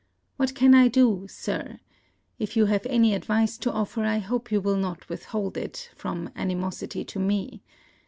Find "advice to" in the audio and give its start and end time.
3.13-3.71